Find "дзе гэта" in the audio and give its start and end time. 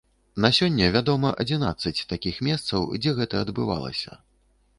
3.03-3.45